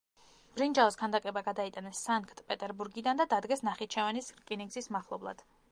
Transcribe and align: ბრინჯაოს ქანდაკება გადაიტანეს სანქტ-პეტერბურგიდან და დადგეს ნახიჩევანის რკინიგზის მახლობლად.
ბრინჯაოს 0.53 0.95
ქანდაკება 1.01 1.43
გადაიტანეს 1.49 2.01
სანქტ-პეტერბურგიდან 2.07 3.21
და 3.23 3.31
დადგეს 3.35 3.65
ნახიჩევანის 3.69 4.35
რკინიგზის 4.41 4.93
მახლობლად. 4.97 5.51